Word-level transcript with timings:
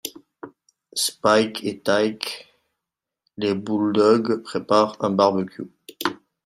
Spike 0.95 1.63
et 1.63 1.81
Tyke 1.83 2.47
les 3.37 3.53
bouledogues 3.53 4.41
préparent 4.41 4.97
un 4.99 5.11
barbecue. 5.11 5.69